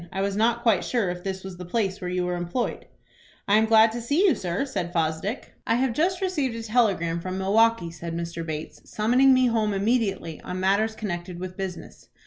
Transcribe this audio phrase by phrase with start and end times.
[0.11, 2.87] I was not quite sure if this was the place where you were employed."
[3.47, 5.53] "I am glad to see you, sir," said Fosdick.
[5.67, 8.43] "I have just received a telegram from Milwaukie," said Mr.
[8.43, 12.09] Bates, "summoning me home immediately on matters connected with business.